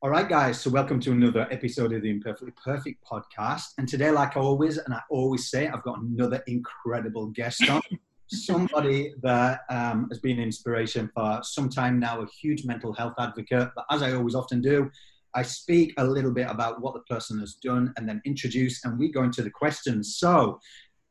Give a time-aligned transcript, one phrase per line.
[0.00, 0.60] All right, guys.
[0.60, 3.72] So, welcome to another episode of the Imperfectly Perfect podcast.
[3.78, 7.82] And today, like always, and I always say, I've got another incredible guest on.
[8.28, 13.14] Somebody that um, has been an inspiration for some time now, a huge mental health
[13.18, 13.70] advocate.
[13.74, 14.88] But as I always often do,
[15.34, 19.00] I speak a little bit about what the person has done and then introduce, and
[19.00, 20.14] we go into the questions.
[20.16, 20.60] So,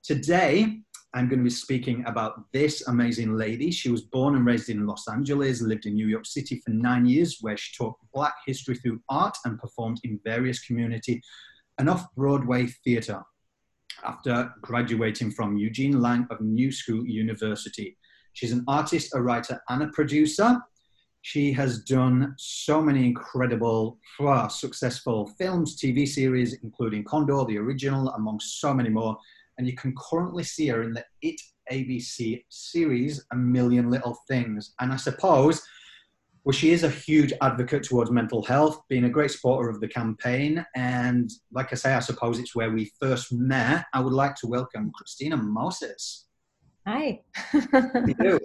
[0.02, 0.80] today,
[1.18, 3.72] I'm going to be speaking about this amazing lady.
[3.72, 7.08] She was born and raised in Los Angeles, lived in New York City for nine
[7.08, 11.24] years, where she taught Black history through art and performed in various community
[11.80, 13.24] and off Broadway theatre.
[14.06, 17.98] After graduating from Eugene Lang of New School University,
[18.34, 20.60] she's an artist, a writer, and a producer.
[21.24, 23.98] She has done so many incredible,
[24.50, 29.18] successful films, TV series, including Condor, the original, among so many more
[29.58, 31.40] and you can currently see her in the It
[31.72, 34.74] ABC series, A Million Little Things.
[34.80, 35.62] And I suppose,
[36.44, 39.88] well, she is a huge advocate towards mental health, being a great supporter of the
[39.88, 40.66] campaign.
[40.76, 43.86] And like I say, I suppose it's where we first met.
[43.94, 46.28] I would like to welcome Christina Moses.
[46.86, 47.22] Hi.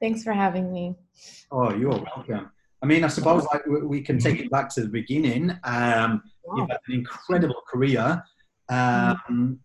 [0.00, 0.94] Thanks for having me.
[1.50, 2.50] Oh, you're welcome.
[2.82, 5.52] I mean, I suppose like we can take it back to the beginning.
[5.64, 6.56] Um, wow.
[6.56, 8.22] You've had an incredible career.
[8.68, 9.60] Um,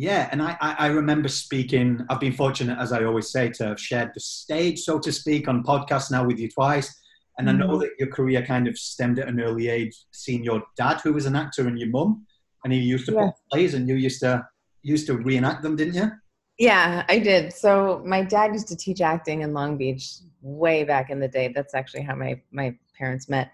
[0.00, 2.06] yeah, and I, I remember speaking.
[2.08, 5.46] I've been fortunate, as I always say, to have shared the stage, so to speak,
[5.46, 6.90] on podcasts now with you twice.
[7.36, 7.80] And I know mm.
[7.80, 11.26] that your career kind of stemmed at an early age, seeing your dad, who was
[11.26, 12.24] an actor, and your mum,
[12.64, 13.26] and he used to yeah.
[13.26, 14.42] put plays, and you used to
[14.82, 16.10] used to reenact them, didn't you?
[16.56, 17.52] Yeah, I did.
[17.52, 21.52] So my dad used to teach acting in Long Beach way back in the day.
[21.54, 23.52] That's actually how my my parents met,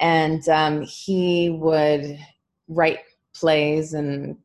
[0.00, 2.18] and um, he would
[2.66, 3.00] write
[3.34, 4.38] plays and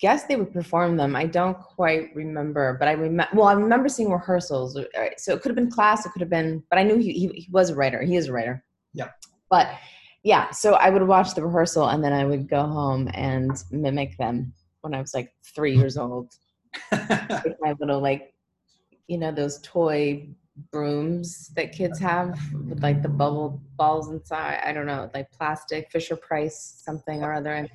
[0.00, 1.14] guess they would perform them.
[1.14, 3.30] I don't quite remember, but I remember.
[3.36, 4.76] Well, I remember seeing rehearsals.
[4.76, 4.84] Uh,
[5.16, 6.06] so it could have been class.
[6.06, 8.02] It could have been, but I knew he, he, he was a writer.
[8.02, 8.64] He is a writer.
[8.94, 9.10] Yeah.
[9.50, 9.68] But
[10.22, 14.16] yeah, so I would watch the rehearsal and then I would go home and mimic
[14.18, 16.32] them when I was like three years old.
[16.92, 18.32] with my little like,
[19.08, 20.28] you know, those toy
[20.70, 22.38] brooms that kids have
[22.68, 24.60] with like the bubble balls inside.
[24.64, 27.54] I don't know, like plastic Fisher Price something or other.
[27.54, 27.68] And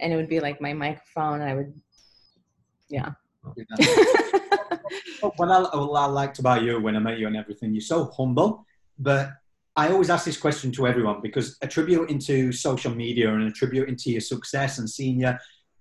[0.00, 1.72] and it would be like my microphone and i would
[2.88, 3.10] yeah
[3.42, 3.56] what,
[5.22, 8.06] oh, I, what I liked about you when I met you and everything, you're so
[8.06, 8.66] humble,
[8.98, 9.30] but
[9.76, 14.10] I always ask this question to everyone because attributing to social media and attributing to
[14.10, 15.34] your success and seeing you,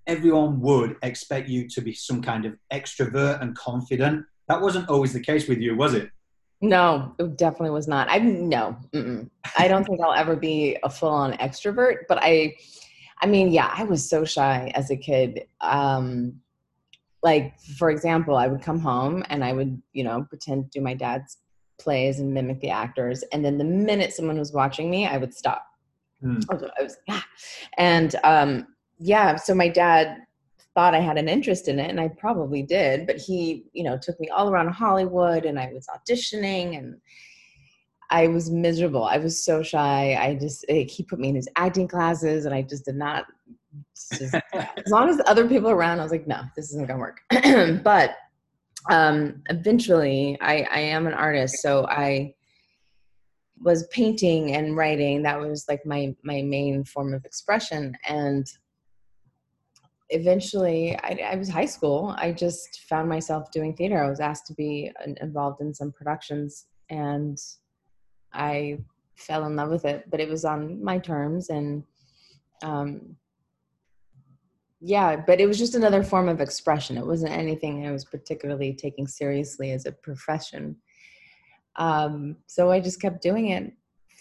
[0.05, 4.25] everyone would expect you to be some kind of extrovert and confident.
[4.47, 6.09] That wasn't always the case with you, was it?
[6.61, 8.09] No, it definitely was not.
[8.09, 9.29] I no, mm-mm.
[9.57, 12.55] I don't think I'll ever be a full-on extrovert, but I
[13.21, 15.47] I mean, yeah, I was so shy as a kid.
[15.61, 16.41] Um,
[17.23, 20.83] like, for example, I would come home and I would, you know, pretend to do
[20.83, 21.37] my dad's
[21.79, 23.23] plays and mimic the actors.
[23.31, 25.65] And then the minute someone was watching me, I would stop.
[26.23, 26.43] Mm.
[26.49, 27.21] I was, yeah.
[27.77, 28.67] And um,
[28.99, 30.17] yeah, so my dad
[30.73, 33.07] thought I had an interest in it, and I probably did.
[33.07, 36.99] But he, you know, took me all around Hollywood, and I was auditioning, and
[38.09, 39.03] I was miserable.
[39.03, 40.17] I was so shy.
[40.19, 43.25] I just like, he put me in his acting classes, and I just did not.
[44.13, 47.21] Just, as long as other people around, I was like, no, this isn't gonna work.
[47.83, 48.15] but
[48.89, 52.33] um, eventually, I, I am an artist, so I
[53.61, 55.23] was painting and writing.
[55.23, 58.45] That was like my my main form of expression, and
[60.09, 64.45] eventually I, I, was high school i just found myself doing theater i was asked
[64.45, 67.39] to be involved in some productions and
[68.33, 68.79] I
[69.15, 71.83] fell in love with it, but it was on my terms and
[72.63, 73.15] um,
[74.81, 76.97] yeah, but it was just another form of expression.
[76.97, 80.75] It wasn't anything I was particularly taking seriously as a profession.
[81.77, 83.73] Um, so I just kept doing it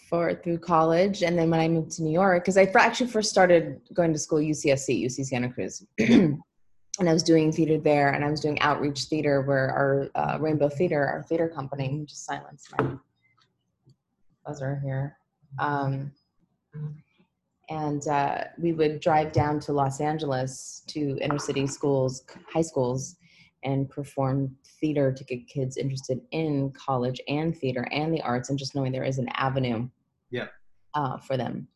[0.09, 3.29] for through college, and then when I moved to New York, because I actually first
[3.29, 6.41] started going to school UCSC, UC Santa Cruz, and
[6.99, 10.69] I was doing theater there, and I was doing outreach theater where our uh, Rainbow
[10.69, 12.95] Theater, our theater company, just silenced my
[14.45, 15.17] buzzer here.
[15.59, 16.11] Um,
[17.69, 23.15] and uh, we would drive down to Los Angeles to inner city schools, high schools,
[23.63, 28.59] and perform theater to get kids interested in college and theater and the arts, and
[28.59, 29.89] just knowing there is an avenue,
[30.29, 30.47] yeah,
[30.93, 31.67] uh, for them.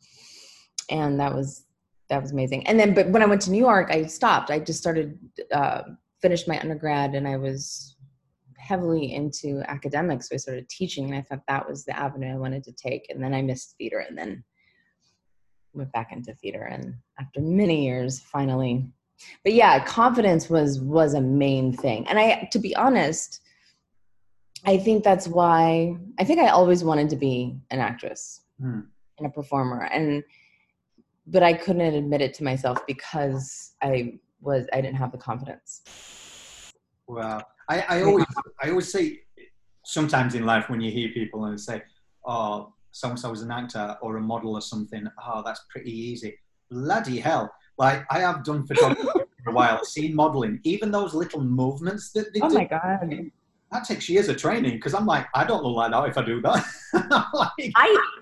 [0.91, 1.65] And that was
[2.09, 2.67] that was amazing.
[2.67, 4.49] And then, but when I went to New York, I stopped.
[4.49, 5.17] I just started,
[5.51, 5.81] uh,
[6.21, 7.95] finished my undergrad, and I was
[8.69, 10.29] heavily into academics.
[10.29, 13.07] So I started teaching, and I thought that was the avenue I wanted to take.
[13.09, 14.43] And then I missed theater, and then
[15.73, 16.63] went back into theater.
[16.63, 18.89] And after many years, finally,
[19.43, 22.07] but yeah, confidence was was a main thing.
[22.07, 23.41] And I, to be honest,
[24.65, 28.41] I think that's why I think I always wanted to be an actress.
[28.59, 28.81] Hmm.
[29.17, 30.21] and a performer and
[31.27, 35.81] but i couldn't admit it to myself because i was i didn't have the confidence
[37.09, 38.25] Well, I, I always
[38.61, 39.21] I always say
[39.83, 41.81] sometimes in life when you hear people and say,
[42.23, 45.91] "Oh, so and so was an actor or a model or something," oh, that's pretty
[45.91, 46.37] easy.
[46.69, 47.51] Bloody hell!
[47.79, 49.07] Like I have done photography
[49.43, 52.55] for a while, seen modeling, even those little movements that they oh do.
[52.55, 53.31] my god
[53.71, 56.25] That takes years of training because I'm like, I don't look like that if I
[56.25, 56.65] do that.
[57.33, 57.73] like,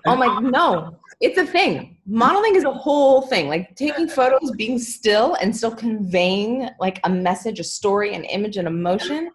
[0.06, 1.96] I'm like no, it's a thing.
[2.06, 3.48] Modeling is a whole thing.
[3.48, 8.58] Like taking photos, being still, and still conveying like a message, a story, an image,
[8.58, 9.30] an emotion.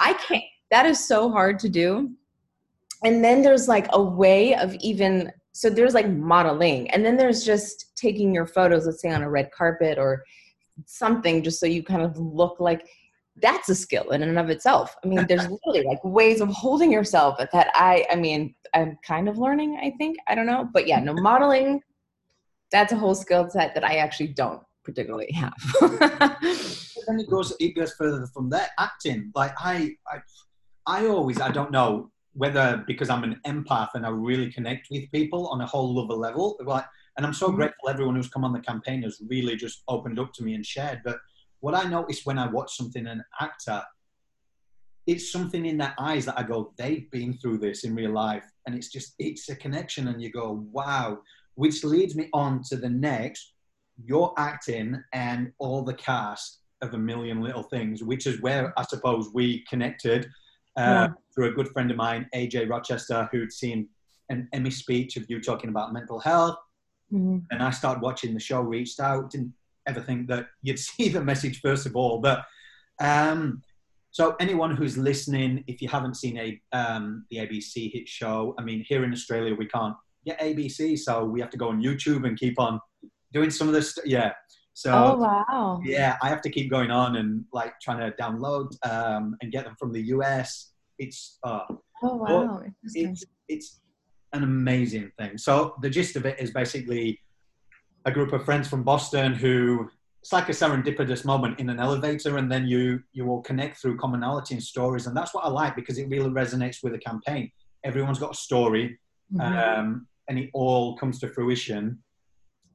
[0.00, 0.44] I can't.
[0.70, 2.10] That is so hard to do.
[3.04, 7.44] And then there's like a way of even so there's like modeling, and then there's
[7.44, 10.22] just taking your photos, let's say on a red carpet or
[10.86, 12.86] something, just so you kind of look like
[13.40, 14.94] that's a skill in and of itself.
[15.04, 19.28] I mean, there's literally like ways of holding yourself that I, I mean, I'm kind
[19.28, 20.16] of learning, I think.
[20.26, 20.68] I don't know.
[20.72, 21.80] But yeah, no, modeling,
[22.70, 25.54] that's a whole skill set that I actually don't particularly have.
[25.80, 28.68] then it goes it goes further from there.
[28.78, 30.18] Acting, like I, I,
[30.86, 35.10] I always I don't know whether because I'm an empath and I really connect with
[35.12, 36.56] people on a whole other level.
[36.64, 36.84] Like,
[37.16, 37.56] and I'm so Mhm.
[37.56, 40.64] grateful everyone who's come on the campaign has really just opened up to me and
[40.64, 41.00] shared.
[41.04, 41.18] But
[41.60, 43.82] what I notice when I watch something an actor,
[45.06, 48.44] it's something in their eyes that I go, they've been through this in real life,
[48.66, 51.18] and it's just it's a connection, and you go, wow.
[51.54, 53.54] Which leads me on to the next.
[54.04, 58.84] You're acting and all the cast of a million little things, which is where I
[58.84, 60.26] suppose we connected
[60.76, 61.08] uh, Yeah.
[61.34, 63.88] through a good friend of mine, AJ Rochester, who'd seen
[64.28, 66.56] an Emmy speech of you talking about mental health.
[67.12, 67.44] Mhm.
[67.50, 69.52] And I started watching the show, reached out, didn't
[69.88, 72.18] ever think that you'd see the message first of all.
[72.18, 72.44] But
[73.00, 73.62] um,
[74.10, 78.62] so anyone who's listening, if you haven't seen a um, the ABC hit show, I
[78.62, 79.94] mean, here in Australia we can't
[80.24, 82.80] get ABC, so we have to go on YouTube and keep on
[83.32, 83.94] doing some of this.
[83.94, 84.32] St- yeah.
[84.74, 85.80] So Oh wow.
[85.84, 89.64] yeah, I have to keep going on and like trying to download um, and get
[89.64, 90.72] them from the US.
[90.98, 91.64] It's uh,
[92.02, 92.62] Oh wow.
[92.94, 93.80] It's it's
[94.32, 95.38] an amazing thing.
[95.38, 97.18] So the gist of it is basically
[98.04, 99.90] a group of friends from Boston who
[100.20, 103.96] it's like a serendipitous moment in an elevator, and then you you will connect through
[103.98, 107.50] commonality and stories, and that's what I like because it really resonates with the campaign.
[107.84, 108.98] Everyone's got a story,
[109.32, 109.78] Mhm.
[109.78, 112.02] um, and it all comes to fruition.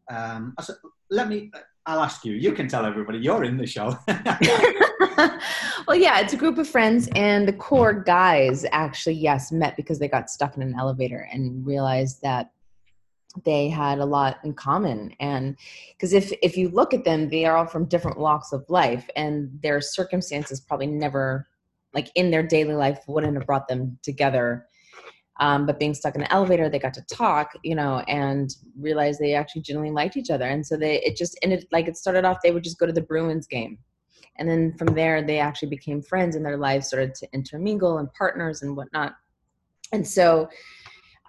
[0.10, 0.76] Um, I said,
[1.10, 1.52] let me.
[1.86, 2.34] I'll ask you.
[2.34, 3.98] You can tell everybody you're in the show.
[5.88, 10.00] well, yeah, it's a group of friends, and the core guys actually, yes, met because
[10.00, 12.52] they got stuck in an elevator and realized that
[13.44, 15.16] they had a lot in common.
[15.20, 15.58] And
[15.94, 19.10] because if if you look at them, they are all from different walks of life,
[19.16, 21.48] and their circumstances probably never,
[21.94, 24.68] like in their daily life, wouldn't have brought them together.
[25.40, 29.20] Um, but being stuck in an elevator, they got to talk, you know, and realized
[29.20, 30.46] they actually genuinely liked each other.
[30.46, 32.38] And so they, it just ended like it started off.
[32.44, 33.80] They would just go to the Bruins game,
[34.38, 38.14] and then from there they actually became friends and their lives started to intermingle and
[38.14, 39.14] partners and whatnot
[39.94, 40.50] and so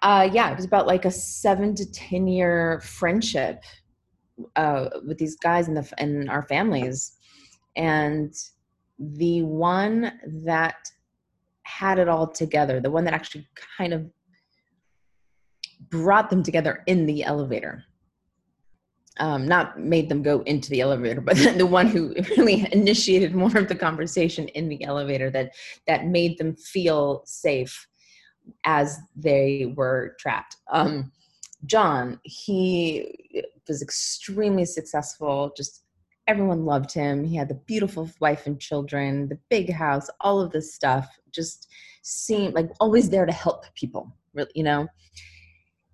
[0.04, 3.64] uh, yeah it was about like a seven to ten year friendship
[4.56, 7.16] uh, with these guys in the our families.
[7.76, 8.32] And
[8.98, 10.12] the one
[10.44, 10.76] that
[11.64, 14.08] had it all together the one that actually kind of
[15.88, 17.82] brought them together in the elevator
[19.18, 23.56] um, not made them go into the elevator, but the one who really initiated more
[23.56, 25.52] of the conversation in the elevator that
[25.86, 27.86] that made them feel safe
[28.64, 30.56] as they were trapped.
[30.70, 31.12] Um,
[31.66, 35.52] John, he was extremely successful.
[35.56, 35.84] Just
[36.26, 37.24] everyone loved him.
[37.24, 41.08] He had the beautiful wife and children, the big house, all of this stuff.
[41.30, 41.68] Just
[42.02, 44.14] seemed like always there to help people.
[44.54, 44.88] You know,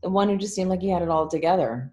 [0.03, 1.93] the one who just seemed like he had it all together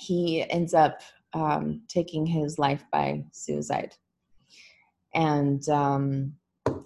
[0.00, 1.00] he ends up
[1.32, 3.94] um, taking his life by suicide.
[5.14, 6.34] And um,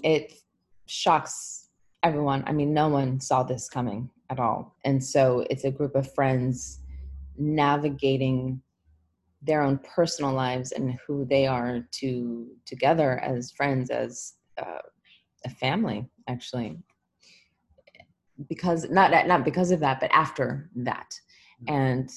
[0.02, 0.34] it
[0.86, 1.63] shocks
[2.04, 2.44] everyone.
[2.46, 4.76] I mean, no one saw this coming at all.
[4.84, 6.80] And so it's a group of friends
[7.38, 8.60] navigating
[9.42, 14.84] their own personal lives and who they are to together as friends, as uh,
[15.46, 16.78] a family, actually.
[18.48, 21.14] Because not not because of that, but after that,
[21.68, 22.10] and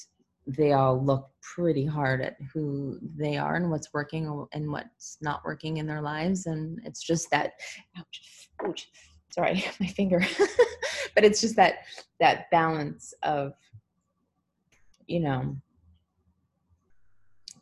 [0.48, 5.44] they all look pretty hard at who they are and what's working and what's not
[5.46, 7.52] working in their lives and it's just that
[7.98, 8.90] ouch, ouch
[9.30, 10.22] sorry my finger
[11.16, 11.80] but it's just that
[12.20, 13.54] that balance of
[15.08, 15.56] you know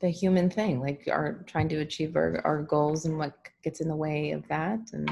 [0.02, 3.88] the human thing like our trying to achieve our, our goals and what gets in
[3.88, 5.10] the way of that and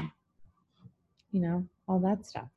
[1.32, 2.48] you know all that stuff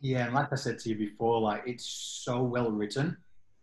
[0.00, 1.86] Yeah, and like I said to you before, like it's
[2.24, 3.16] so well written.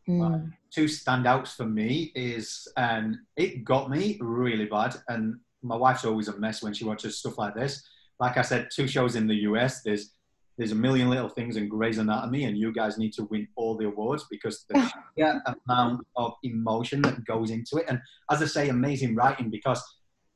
[0.10, 0.51] Mm.
[0.70, 4.98] two standouts for me is, and it got me really bad.
[5.08, 7.88] And my wife's always a mess when she watches stuff like this.
[8.24, 9.82] Like I said, two shows in the US.
[9.82, 10.13] There's
[10.58, 13.75] there's a million little things in Grey's Anatomy, and you guys need to win all
[13.75, 14.80] the awards because the
[15.18, 17.86] sheer amount of emotion that goes into it.
[17.89, 18.00] And
[18.32, 19.82] as I say, amazing writing because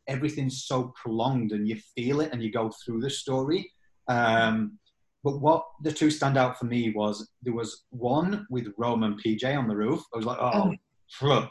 [0.07, 3.71] everything's so prolonged and you feel it and you go through the story.
[4.09, 4.79] Um,
[5.23, 9.21] but what the two stand out for me was there was one with Rome and
[9.23, 10.01] PJ on the roof.
[10.13, 10.73] I was like, oh,
[11.11, 11.43] phew.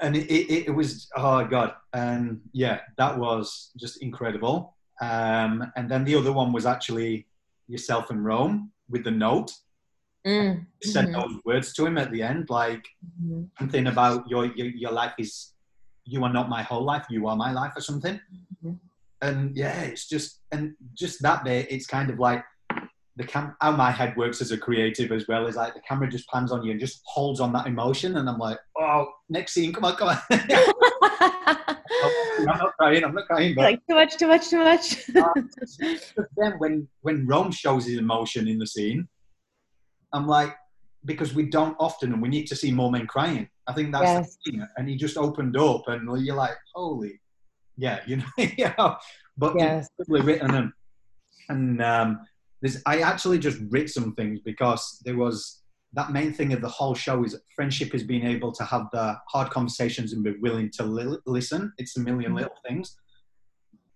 [0.00, 4.76] and it, it, it was oh god, and yeah, that was just incredible.
[5.00, 7.26] Um, and then the other one was actually
[7.68, 9.52] yourself in Rome with the note.
[10.26, 10.66] Mm.
[10.82, 11.12] Said Mhm.
[11.14, 12.86] those words to him at the end, like
[13.20, 13.48] Mhm.
[13.58, 15.52] something about your, your your life is
[16.04, 18.20] you are not my whole life, you are my life, or something.
[18.64, 18.78] Mhm.
[19.20, 22.44] And yeah, it's just and just that bit, it's kind of like
[23.16, 23.56] the cam.
[23.60, 26.52] How my head works as a creative as well is like the camera just pans
[26.52, 29.84] on you and just holds on that emotion, and I'm like, oh, next scene, come
[29.84, 30.18] on, come on.
[32.48, 34.96] I'm not crying, I'm not crying, but like too much, too much, too much.
[36.36, 39.08] then when when Rome shows his emotion in the scene,
[40.12, 40.54] I'm like,
[41.04, 43.48] because we don't often, and we need to see more men crying.
[43.66, 44.38] I think that's Yes.
[44.44, 44.66] the thing.
[44.76, 47.20] And he just opened up, and you're like, holy,
[47.76, 48.24] yeah, you know,
[48.78, 48.96] know.
[49.36, 49.88] But Yes.
[50.08, 50.72] written, and
[51.48, 52.20] and um,
[52.60, 55.61] there's I actually just read some things because there was
[55.94, 59.16] that main thing of the whole show is friendship is being able to have the
[59.28, 61.72] hard conversations and be willing to li- listen.
[61.78, 62.36] It's a 1000000 Mhm.
[62.36, 62.96] little things.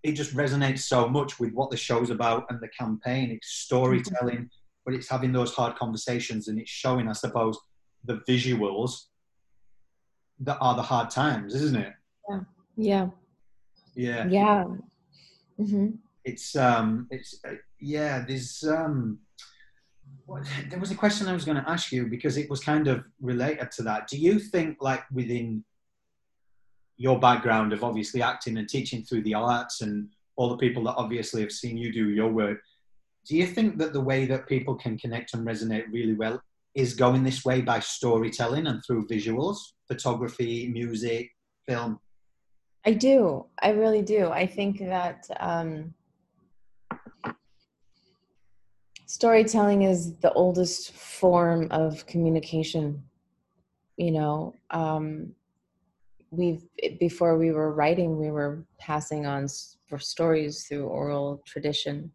[0.03, 3.31] It just resonates so much with what the show's about and the campaign.
[3.31, 4.51] It's storytelling,
[4.85, 7.59] but it's having those hard conversations and it's showing, I suppose,
[8.05, 9.07] the visuals
[10.41, 11.95] that are the hard times, isn't it?
[12.77, 13.09] yeah,
[13.95, 14.27] Yeah.
[14.29, 14.65] yeah.
[15.57, 15.91] hmm
[16.25, 19.19] it's um it's uh, yeah there's um
[20.71, 23.05] there was a question i was going to ask you because it was kind of
[23.21, 25.65] related to that do you think like within
[26.97, 30.95] your background of obviously acting and teaching through the arts and all the people that
[30.97, 32.59] obviously have seen you do your work
[33.27, 36.41] do you think that the way that people can connect and resonate really well
[36.75, 41.31] is going this way by storytelling and through visuals photography music
[41.69, 41.99] film
[42.87, 43.47] I do.
[43.61, 44.31] I really do.
[44.31, 45.93] I think that um,
[49.07, 53.03] storytelling is the oldest form of communication.
[53.97, 55.33] You know, um,
[56.31, 56.63] we've
[56.99, 62.11] before we were writing, we were passing on stories through oral tradition,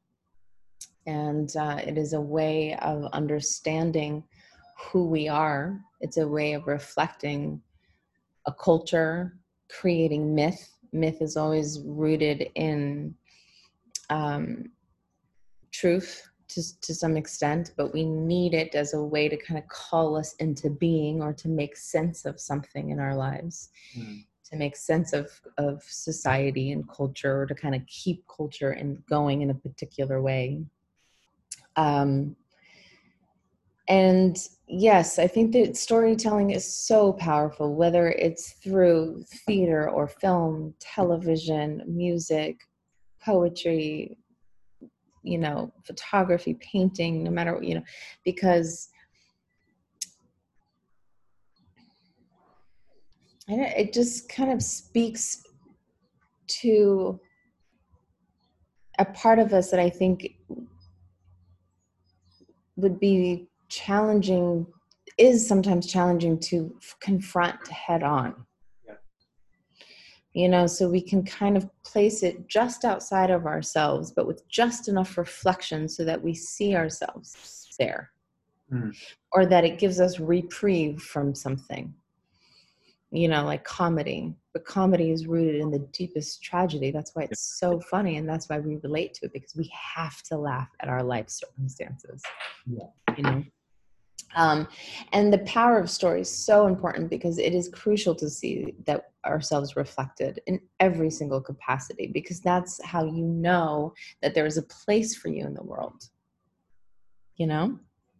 [1.07, 4.23] and uh, it is a way of understanding
[4.77, 5.79] who we are.
[6.01, 7.61] It's a way of reflecting
[8.45, 9.37] a culture
[9.69, 10.75] creating myth.
[10.91, 13.15] Myth is always rooted in
[14.09, 14.71] um,
[15.71, 19.67] truth to, to some extent, but we need it as a way to kind of
[19.67, 24.25] call us into being or to make sense of something in our lives, Mm.
[24.45, 29.05] to make sense of, of society and culture, or to kind of keep culture and
[29.05, 30.61] going in a particular way.
[31.75, 32.35] Um,
[33.87, 40.73] and yes, I think that storytelling is so powerful, whether it's through theater or film,
[40.79, 42.61] television, music,
[43.23, 44.17] poetry,
[45.23, 47.83] you know, photography, painting, no matter, you know,
[48.25, 48.89] because
[53.47, 55.43] it just kind of speaks
[56.47, 57.19] to
[58.99, 60.35] a part of us that I think
[62.75, 64.65] would be challenging
[65.17, 68.45] is sometimes challenging to confront head on.
[70.33, 74.47] You know so we can kind of place it just outside of ourselves but with
[74.47, 78.11] just enough reflection so that we see ourselves there.
[78.71, 78.95] Mm.
[79.33, 81.93] or that it gives us reprieve from something.
[83.11, 84.33] You know like comedy.
[84.53, 86.91] But comedy is rooted in the deepest tragedy.
[86.91, 90.21] That's why it's so funny and that's why we relate to it because we have
[90.23, 92.21] to laugh at our life circumstances.
[92.65, 93.15] Yeah.
[93.17, 93.43] you know
[94.35, 94.67] um,
[95.13, 99.11] and the power of story is so important because it is crucial to see that
[99.25, 104.63] ourselves reflected in every single capacity because that's how you know that there is a
[104.63, 106.09] place for you in the world
[107.35, 107.77] you know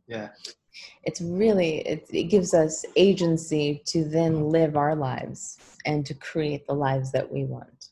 [0.08, 0.30] yeah
[1.04, 6.66] it's really it, it gives us agency to then live our lives and to create
[6.68, 7.92] the lives that we want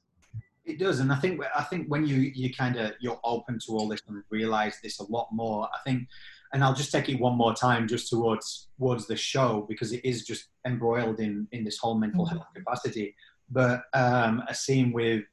[0.69, 3.71] It does, and I think I think when you you kind of you're open to
[3.71, 5.67] all this and realize this a lot more.
[5.73, 6.07] I think,
[6.53, 10.03] and I'll just take it one more time just towards towards the show because it
[10.03, 12.32] is just embroiled in in this whole mental Mhm.
[12.32, 13.15] health capacity.
[13.50, 15.24] But um, a scene with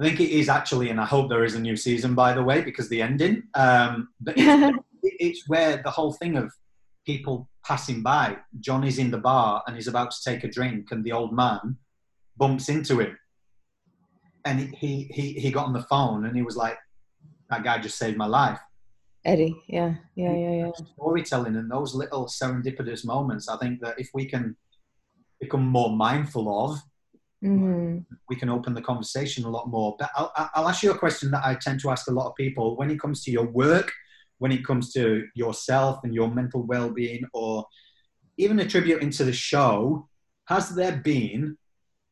[0.00, 2.42] I think it is actually, and I hope there is a new season, by the
[2.42, 3.44] way, because the ending.
[3.54, 6.52] Um, but it's, it's where the whole thing of
[7.06, 8.38] people passing by.
[8.58, 11.32] John is in the bar and he's about to take a drink, and the old
[11.32, 11.76] man
[12.36, 13.16] bumps into him.
[14.44, 16.76] And he, he, he got on the phone and he was like,
[17.50, 18.58] That guy just saved my life.
[19.24, 20.70] Eddie, yeah, yeah, yeah, yeah.
[20.94, 24.56] Storytelling and those little serendipitous moments, I think that if we can
[25.40, 26.78] become more mindful of,
[27.42, 27.98] mm-hmm.
[28.28, 29.96] we can open the conversation a lot more.
[29.98, 32.34] But I'll, I'll ask you a question that I tend to ask a lot of
[32.34, 33.90] people when it comes to your work
[34.38, 37.64] when it comes to yourself and your mental well-being or
[38.36, 40.08] even attributing to the show
[40.46, 41.56] has there been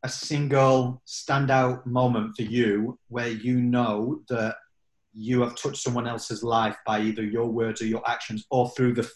[0.02, 4.56] a single standout moment for you where you know that
[5.14, 8.94] you have touched someone else's life by either your words or your actions or through
[8.94, 9.08] the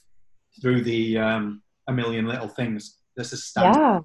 [0.61, 2.99] through the um, a million little things.
[3.17, 3.75] This is standout.
[3.75, 4.00] yeah.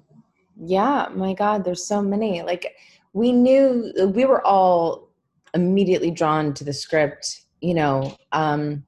[0.64, 2.42] Yeah my god there's so many.
[2.42, 2.74] Like
[3.12, 5.10] we knew we were all
[5.54, 8.82] immediately drawn to the script you know um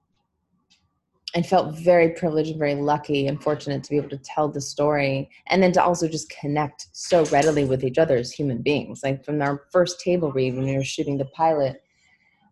[1.34, 4.60] and felt very privileged and very lucky and fortunate to be able to tell the
[4.60, 9.02] story and then to also just connect so readily with each other as human beings.
[9.02, 11.82] Like from our first table read when we were shooting the pilot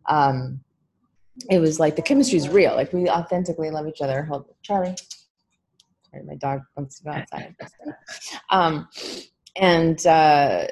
[0.08, 0.60] um
[1.50, 2.74] it was like the chemistry is real.
[2.74, 4.22] Like we authentically love each other.
[4.24, 4.94] Hold charlie.
[6.10, 7.54] Sorry my dog wants to go outside.
[8.50, 8.88] Um
[9.56, 10.66] and uh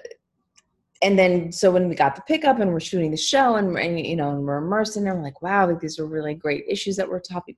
[1.02, 3.98] and then so when we got the pickup and we're shooting the show and, and
[3.98, 6.64] you know and we're immersed in it we're like wow like these are really great
[6.68, 7.56] issues that we're topic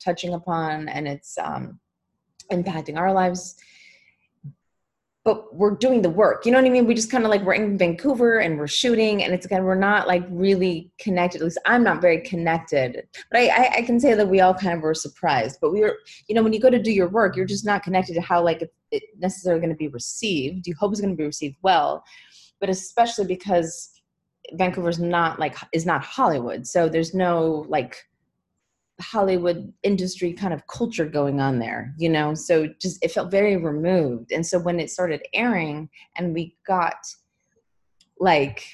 [0.00, 0.88] touching upon.
[0.88, 1.78] And it's um,
[2.50, 3.56] impacting our lives
[5.24, 6.44] but we're doing the work.
[6.44, 6.86] You know what i mean?
[6.86, 9.74] We just kind of like we're in vancouver and we're shooting and it's again we're
[9.74, 11.40] not like really connected.
[11.40, 13.06] At least i'm not very connected.
[13.30, 15.58] But I, I, I can say that we all kind of were surprised.
[15.60, 17.82] But we were you know when you go to do your work you're just not
[17.82, 20.66] connected to how like it, it necessarily going to be received.
[20.66, 22.04] You hope it's going to be received well
[22.60, 23.90] but especially because
[24.52, 27.96] Vancouver's not like is not Hollywood, so there's no like
[29.00, 32.34] Hollywood industry kind of culture going on there, you know.
[32.34, 36.96] So just it felt very removed, and so when it started airing, and we got
[38.18, 38.64] like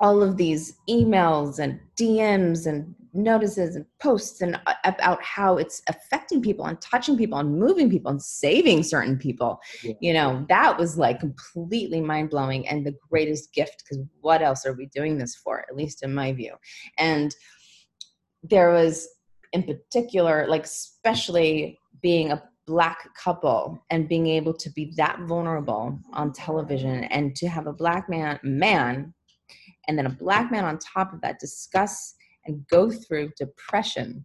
[0.00, 5.82] all of these emails and DMs and notices and posts and uh, about how it's
[5.88, 9.94] affecting people and touching people and moving people and saving certain people yeah.
[10.00, 14.74] you know that was like completely mind-blowing and the greatest gift because what else are
[14.74, 16.54] we doing this for at least in my view
[16.98, 17.34] and
[18.50, 19.08] there was
[19.52, 25.98] in particular like especially being a black couple and being able to be that vulnerable
[26.12, 29.14] on television and to have a black man man
[29.88, 32.14] and then a black man on top of that discuss
[32.46, 34.24] and go through depression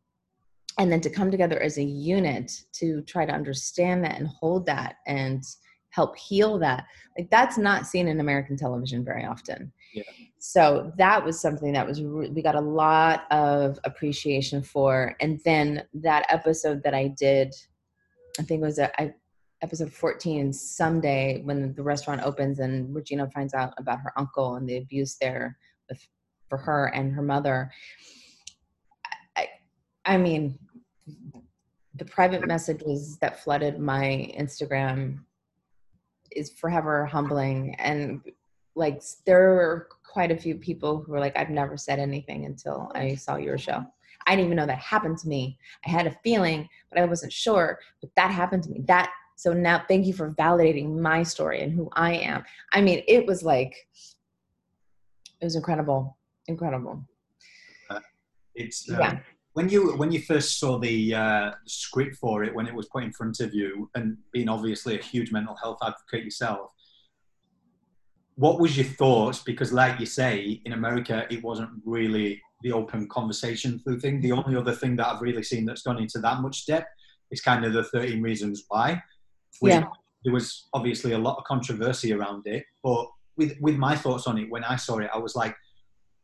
[0.79, 4.65] and then to come together as a unit to try to understand that and hold
[4.65, 5.43] that and
[5.89, 6.86] help heal that
[7.17, 10.03] like that's not seen in american television very often yeah.
[10.43, 15.39] So that was something that was re- we got a lot of appreciation for and
[15.45, 17.54] then that episode that i did
[18.39, 19.13] i think it was a, I,
[19.62, 24.67] episode 14 someday when the restaurant opens and regina finds out about her uncle and
[24.67, 25.58] the abuse there
[25.89, 26.06] with
[26.49, 27.71] for her and her mother
[30.06, 30.58] I mean,
[31.95, 35.19] the private messages that flooded my Instagram
[36.32, 37.75] is forever humbling.
[37.75, 38.21] And
[38.75, 42.91] like, there were quite a few people who were like, I've never said anything until
[42.95, 43.86] I saw your show.
[44.27, 45.57] I didn't even know that happened to me.
[45.86, 47.79] I had a feeling, but I wasn't sure.
[48.01, 48.84] But that happened to me.
[48.88, 52.43] That so now thank you for validating my story and who I am.
[52.73, 53.73] I mean, it was like
[55.39, 56.17] it was incredible.
[56.47, 57.03] Incredible.
[57.89, 57.99] Uh,
[58.53, 59.19] it's uh, yeah
[59.53, 63.03] when you when you first saw the uh, script for it when it was put
[63.03, 66.71] in front of you and being obviously a huge mental health advocate yourself
[68.41, 73.08] what was your thoughts because like you say in america it wasn't really the open
[73.08, 76.41] conversation through thing the only other thing that i've really seen that's gone into that
[76.41, 76.88] much depth
[77.32, 79.01] is kind of the 13 reasons why
[79.62, 79.86] yeah.
[80.23, 84.38] there was obviously a lot of controversy around it but with with my thoughts on
[84.38, 85.56] it when i saw it i was like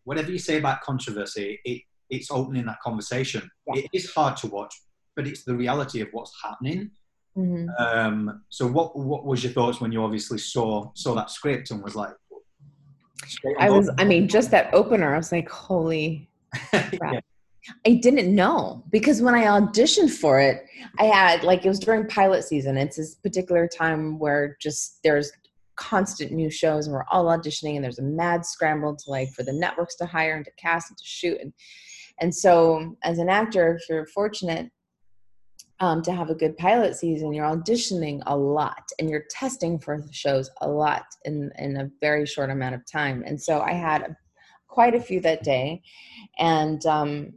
[0.04, 3.50] whatever you say about controversy it it's opening that conversation.
[3.68, 3.82] Yeah.
[3.82, 4.74] It is hard to watch,
[5.16, 6.92] but it's the reality of what's happening.
[7.38, 7.68] Mm-hmm.
[7.78, 11.84] Um, so, what what was your thoughts when you obviously saw saw that script and
[11.84, 12.14] was like?
[13.60, 13.90] I was.
[13.98, 15.14] I mean, just that opener.
[15.14, 16.30] I was like, "Holy
[16.72, 17.20] crap!" yeah.
[17.86, 20.64] I didn't know because when I auditioned for it,
[21.00, 22.78] I had like it was during pilot season.
[22.78, 25.32] It's this particular time where just there's
[25.76, 29.44] constant new shows and we're all auditioning and there's a mad scramble to like for
[29.44, 31.54] the networks to hire and to cast and to shoot and
[32.20, 34.72] and so, as an actor, if you're fortunate,
[35.80, 40.04] um, to have a good pilot season, you're auditioning a lot and you're testing for
[40.12, 43.24] shows a lot in, in a very short amount of time.
[43.26, 44.16] And so I had
[44.68, 45.82] quite a few that day.
[46.40, 47.34] And, um,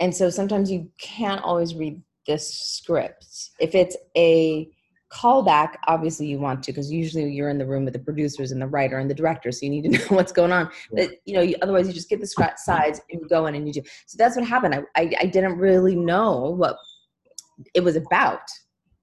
[0.00, 3.50] and so sometimes you can't always read this script.
[3.60, 4.68] If it's a
[5.12, 8.62] callback, obviously you want to, because usually you're in the room with the producers and
[8.62, 10.70] the writer and the director, so you need to know what's going on.
[10.92, 13.54] But you know, you, otherwise you just get the scratch sides and you go in
[13.54, 13.82] and you do.
[14.06, 14.74] So that's what happened.
[14.74, 16.76] I, I, I didn't really know what
[17.74, 18.42] it was about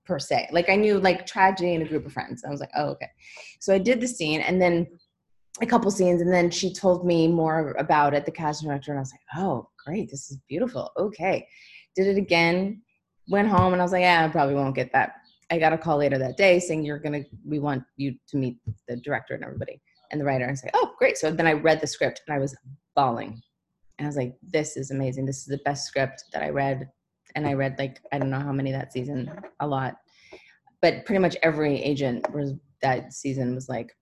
[0.05, 0.47] per se.
[0.51, 2.43] Like I knew like tragedy in a group of friends.
[2.45, 3.09] I was like, oh okay.
[3.59, 4.87] So I did the scene and then
[5.61, 8.99] a couple scenes and then she told me more about it, the casting director, and
[8.99, 10.91] I was like, oh great, this is beautiful.
[10.97, 11.47] Okay.
[11.95, 12.81] Did it again,
[13.27, 15.13] went home and I was like, yeah, I probably won't get that.
[15.49, 18.57] I got a call later that day saying you're gonna we want you to meet
[18.87, 21.17] the director and everybody and the writer and say, oh great.
[21.17, 22.55] So then I read the script and I was
[22.95, 23.41] bawling.
[23.97, 25.25] And I was like, this is amazing.
[25.25, 26.87] This is the best script that I read
[27.35, 29.97] and I read like I don't know how many that season, a lot.
[30.81, 33.95] But pretty much every agent was that season was like,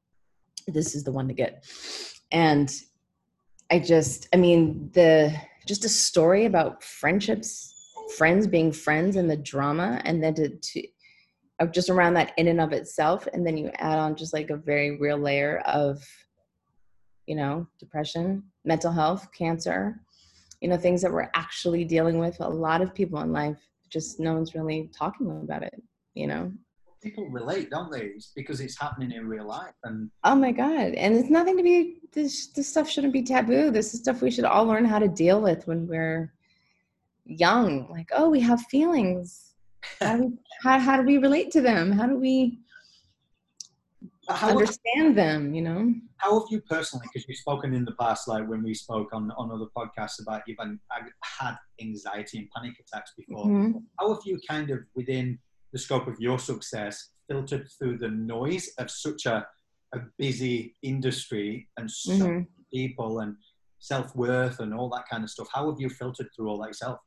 [0.67, 1.65] this is the one to get.
[2.31, 2.73] And
[3.71, 5.35] I just, I mean, the
[5.65, 7.73] just a story about friendships,
[8.17, 10.87] friends being friends, and the drama, and then to, to
[11.59, 14.49] uh, just around that in and of itself, and then you add on just like
[14.49, 16.03] a very real layer of,
[17.25, 20.01] you know, depression, mental health, cancer,
[20.61, 23.57] you know things that we're actually dealing with a lot of people in life
[23.89, 25.81] just no one's really talking about it
[26.15, 26.51] you know?
[27.03, 28.05] People relate don't they?
[28.05, 31.61] It's because it's happening in real life and oh my god and it's nothing to
[31.61, 33.69] be this this stuff shouldn't be taboo.
[33.69, 36.33] This is stuff we should all learn how to deal with when we're
[37.25, 37.87] young.
[37.91, 39.53] Like oh we have feelings.
[39.99, 41.91] How do we, how, how do we relate to them?
[41.91, 42.59] How do we
[44.29, 47.91] how understand have, them you know how have you personally because you've spoken in the
[47.93, 50.57] past like when we spoke on on other podcasts about you've
[51.21, 53.77] had anxiety and panic attacks before mm-hmm.
[53.99, 55.37] how have you kind of within
[55.73, 59.45] the scope of your success filtered through the noise of such a,
[59.93, 62.41] a busy industry and so mm-hmm.
[62.73, 63.35] people and
[63.79, 66.99] self-worth and all that kind of stuff how have you filtered through all that yourself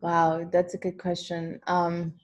[0.00, 2.14] wow that's a good question um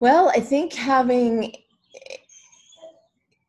[0.00, 1.54] well, I think having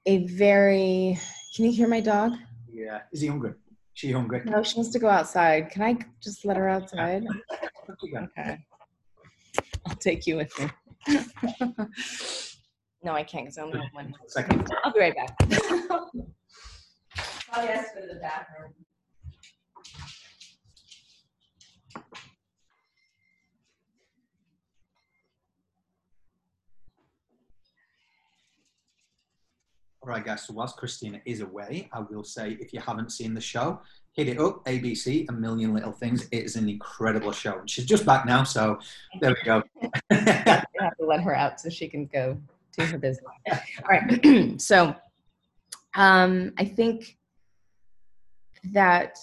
[0.06, 1.20] a very.
[1.56, 2.34] Can you hear my dog?
[2.72, 3.02] Yeah.
[3.12, 3.54] Is he hungry?
[3.94, 4.42] She hungry?
[4.46, 5.72] No, she wants to go outside.
[5.72, 7.26] Can I just let her outside?
[8.16, 8.60] okay.
[9.88, 10.70] I'll take you with me.
[13.04, 14.14] no, I can't because I only have one.
[14.28, 14.70] Second.
[14.84, 15.36] I'll be right back.
[17.52, 18.74] I'll ask for the bathroom.
[30.08, 30.44] All right, guys.
[30.48, 33.82] So whilst Christina is away, I will say if you haven't seen the show,
[34.14, 34.64] hit it up.
[34.64, 36.30] ABC, A Million Little Things.
[36.32, 37.62] It is an incredible show.
[37.66, 38.80] She's just back now, so
[39.20, 39.62] there we go.
[40.10, 42.38] I have to let her out so she can go
[42.78, 43.26] do her business.
[43.52, 44.62] All right.
[44.62, 44.96] so
[45.94, 47.18] um, I think
[48.72, 49.18] that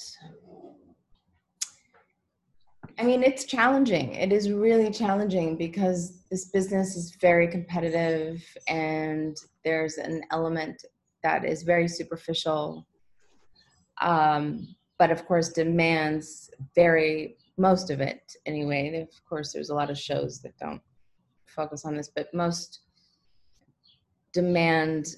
[2.98, 4.12] I mean, it's challenging.
[4.12, 10.84] It is really challenging because this business is very competitive and there's an element
[11.22, 12.86] that is very superficial.
[14.00, 19.00] Um, but of course, demands very, most of it anyway.
[19.00, 20.82] Of course, there's a lot of shows that don't
[21.46, 22.80] focus on this, but most
[24.32, 25.16] demand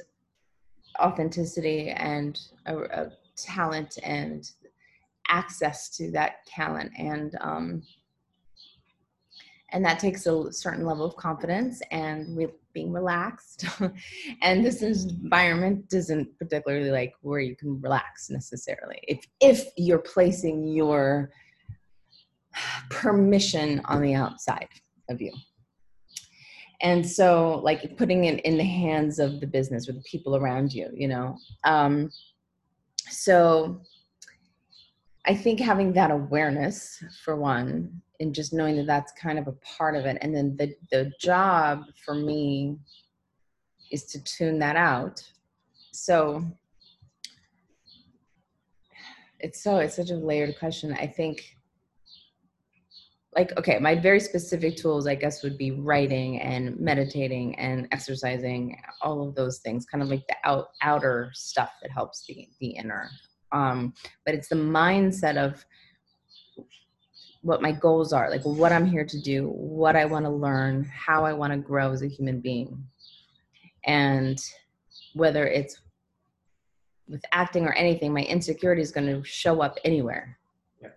[1.00, 4.50] authenticity and a, a talent and
[5.28, 7.82] access to that talent and um,
[9.70, 13.64] and that takes a certain level of confidence and re- being relaxed.
[14.42, 18.98] And this environment doesn't particularly like where you can relax necessarily.
[19.08, 21.30] If if you're placing your
[22.90, 24.68] permission on the outside
[25.08, 25.32] of you.
[26.82, 30.72] And so like putting it in the hands of the business or the people around
[30.72, 31.38] you you know?
[31.64, 32.10] Um
[33.08, 33.80] so
[35.24, 39.52] I think having that awareness for one, and just knowing that that's kind of a
[39.52, 42.78] part of it, and then the the job for me
[43.90, 45.22] is to tune that out.
[45.92, 46.44] So
[49.40, 50.92] it's so it's such a layered question.
[50.98, 51.56] I think
[53.34, 58.80] like okay, my very specific tools I guess would be writing and meditating and exercising,
[59.02, 62.68] all of those things, kind of like the out outer stuff that helps the the
[62.68, 63.10] inner
[63.52, 65.64] um, but it's the mindset of
[67.46, 70.84] what my goals are like what i'm here to do what i want to learn
[70.84, 72.84] how i want to grow as a human being
[73.84, 74.38] and
[75.14, 75.80] whether it's
[77.08, 80.36] with acting or anything my insecurity is going to show up anywhere
[80.82, 80.88] yeah.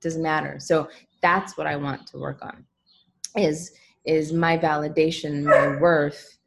[0.00, 0.88] doesn't matter so
[1.26, 2.64] that's what I want to work on.
[3.36, 3.72] Is
[4.04, 6.38] is my validation, my worth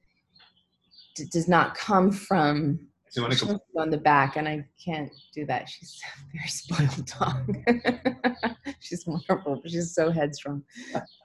[1.16, 5.12] d- does not come from So when it comes, on the back, and I can't
[5.34, 5.68] do that.
[5.68, 6.00] She's
[6.34, 8.56] a very spoiled dog.
[8.80, 10.64] she's wonderful, but she's so headstrong.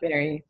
[0.01, 0.45] Very,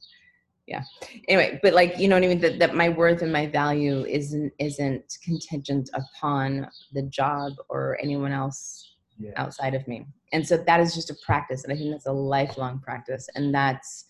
[0.67, 0.83] yeah.
[1.29, 2.41] Anyway, but like you know what I mean.
[2.41, 8.33] That, that my worth and my value isn't isn't contingent upon the job or anyone
[8.33, 9.33] else yeah.
[9.37, 10.07] outside of me.
[10.33, 13.55] And so that is just a practice, and I think that's a lifelong practice, and
[13.55, 14.07] that's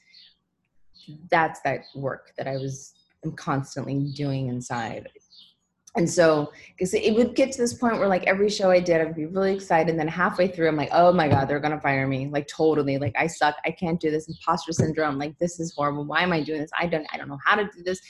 [1.30, 5.08] that's that work that I was I'm constantly doing inside.
[5.96, 9.00] And so, because it would get to this point where, like, every show I did,
[9.00, 9.90] I'd be really excited.
[9.90, 12.26] And then halfway through, I'm like, oh my God, they're to fire me.
[12.26, 12.98] Like, totally.
[12.98, 13.56] Like, I suck.
[13.64, 14.26] I can't do this.
[14.26, 15.18] Imposter syndrome.
[15.18, 16.04] Like, this is horrible.
[16.04, 16.70] Why am I doing this?
[16.76, 18.00] I don't, I don't know how to do this.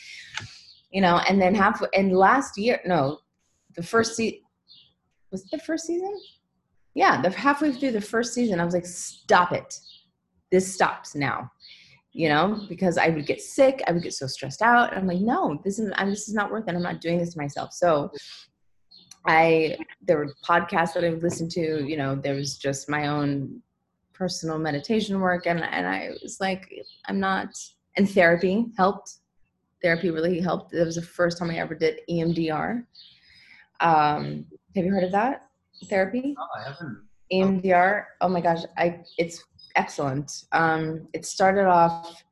[0.92, 3.18] You know, and then half, and last year, no,
[3.76, 4.40] the first season,
[5.30, 6.18] was it the first season?
[6.94, 9.78] Yeah, the halfway through the first season, I was like, stop it.
[10.50, 11.50] This stops now
[12.14, 14.90] you know, because I would get sick, I would get so stressed out.
[14.90, 16.74] And I'm like, no, this is I'm, this is not worth it.
[16.74, 17.72] I'm not doing this to myself.
[17.72, 18.10] So
[19.26, 23.08] I there were podcasts that I would listen to, you know, there was just my
[23.08, 23.60] own
[24.12, 26.72] personal meditation work and and I was like,
[27.08, 27.48] I'm not
[27.96, 29.14] and therapy helped.
[29.82, 30.72] Therapy really helped.
[30.72, 32.84] It was the first time I ever did EMDR.
[33.80, 34.46] Um,
[34.76, 35.48] have you heard of that?
[35.90, 36.36] Therapy?
[36.38, 37.02] No, I haven't.
[37.32, 38.04] EMDR.
[38.20, 39.42] Oh my gosh, I it's
[39.76, 40.44] excellent.
[40.52, 42.22] Um, it started off,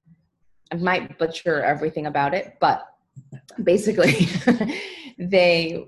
[0.71, 2.87] I might butcher everything about it, but
[3.63, 4.29] basically,
[5.19, 5.85] they,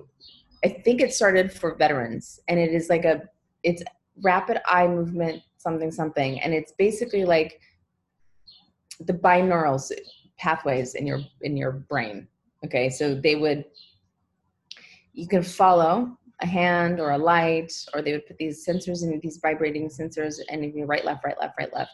[0.65, 3.29] I think it started for veterans, and it is like a,
[3.63, 3.83] it's
[4.23, 7.61] rapid eye movement, something, something, and it's basically like
[9.01, 9.81] the binaural
[10.39, 12.29] pathways in your in your brain.
[12.65, 13.65] Okay, so they would,
[15.13, 19.19] you can follow a hand or a light, or they would put these sensors in
[19.23, 21.91] these vibrating sensors, and you right, left, right, left, right, left.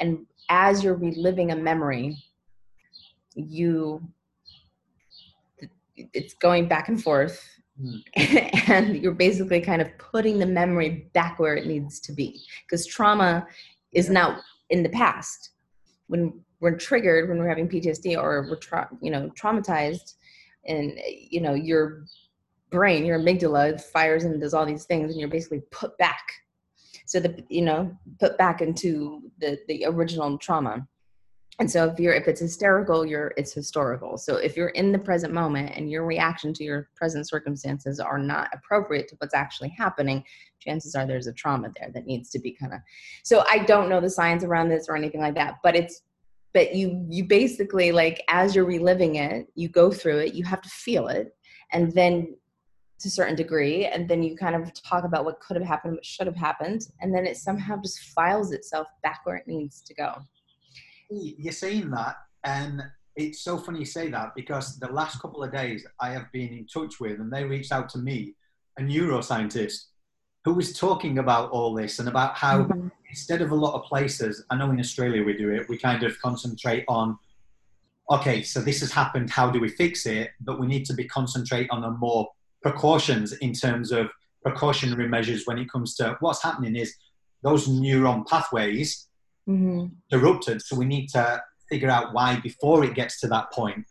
[0.00, 2.16] And as you're reliving a memory,
[3.34, 4.02] you
[5.96, 7.40] it's going back and forth
[7.80, 8.02] mm.
[8.68, 12.84] and you're basically kind of putting the memory back where it needs to be because
[12.86, 13.46] trauma
[13.92, 15.50] is now in the past
[16.08, 20.14] when we're triggered when we're having ptsd or we're tra- you know traumatized
[20.66, 20.98] and
[21.30, 22.04] you know you're
[22.74, 26.24] brain, your amygdala fires and does all these things, and you're basically put back.
[27.06, 30.86] So the you know put back into the the original trauma.
[31.60, 34.18] And so if you're if it's hysterical, you're it's historical.
[34.18, 38.18] So if you're in the present moment and your reaction to your present circumstances are
[38.18, 40.24] not appropriate to what's actually happening,
[40.58, 42.80] chances are there's a trauma there that needs to be kind of.
[43.22, 46.02] So I don't know the science around this or anything like that, but it's
[46.52, 50.62] but you you basically like as you're reliving it, you go through it, you have
[50.62, 51.36] to feel it,
[51.72, 52.34] and then
[53.04, 55.94] to a certain degree and then you kind of talk about what could have happened
[55.94, 59.82] what should have happened and then it somehow just files itself back where it needs
[59.82, 60.14] to go
[61.10, 62.82] you're saying that and
[63.16, 66.48] it's so funny you say that because the last couple of days i have been
[66.48, 68.34] in touch with and they reached out to me
[68.78, 69.88] a neuroscientist
[70.44, 72.88] who was talking about all this and about how mm-hmm.
[73.10, 76.02] instead of a lot of places i know in australia we do it we kind
[76.02, 77.18] of concentrate on
[78.10, 81.04] okay so this has happened how do we fix it but we need to be
[81.04, 82.26] concentrate on a more
[82.64, 84.08] precautions in terms of
[84.42, 86.94] precautionary measures when it comes to what's happening is
[87.42, 89.06] those neuron pathways
[89.46, 89.86] mm-hmm.
[90.10, 90.62] erupted.
[90.62, 93.84] So we need to figure out why before it gets to that point.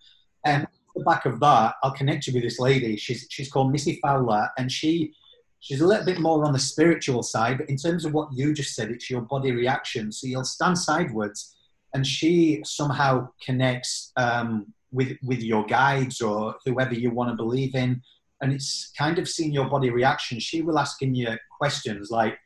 [0.43, 2.97] And the back of that, I'll connect you with this lady.
[2.97, 5.13] She's she's called Missy Fowler, and she
[5.59, 7.59] she's a little bit more on the spiritual side.
[7.59, 10.11] But in terms of what you just said, it's your body reaction.
[10.11, 11.55] So you'll stand sideways,
[11.93, 17.75] and she somehow connects um, with with your guides or whoever you want to believe
[17.75, 18.01] in
[18.43, 20.37] and it's kind of seeing your body reaction.
[20.37, 22.37] She will asking you questions like,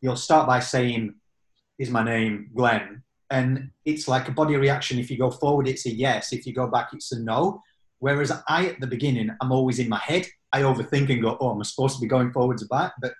[0.00, 1.14] you'll start by saying,
[1.78, 4.98] "Is my name Glenn?" And it's like a body reaction.
[4.98, 6.32] If you go forward, it's a yes.
[6.32, 7.62] If you go back, it's a no.
[8.00, 10.26] Whereas I, at the beginning, I'm always in my head.
[10.52, 13.14] I overthink and go, "Oh, I'm supposed to be going forwards or back," but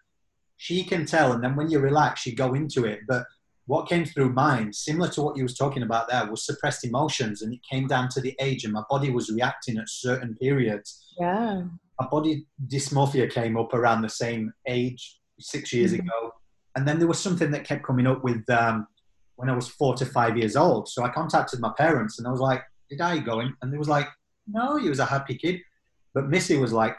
[0.57, 1.33] she can tell.
[1.33, 3.01] And then when you relax, you go into it.
[3.09, 3.25] But
[3.67, 7.43] what came through mine, similar to what you was talking about there, was suppressed emotions,
[7.43, 11.04] and it came down to the age, and my body was reacting at certain periods.
[11.19, 11.63] Yeah
[12.01, 16.07] my body dysmorphia came up around the same age, six years mm-hmm.
[16.07, 16.33] ago.
[16.77, 18.87] And then there was something that kept coming up with um,
[19.37, 20.89] when I was four to five years old.
[20.89, 23.55] So I contacted my parents and I was like, Did I go in?
[23.63, 24.09] And they was like,
[24.49, 25.61] No, he was a happy kid.
[26.15, 26.97] But Missy was like,